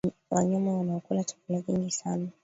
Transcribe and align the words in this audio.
ni 0.03 0.13
wanyama 0.31 0.77
wanaokula 0.77 1.23
chakula 1.23 1.61
kingi 1.61 1.91
sana 1.91 2.27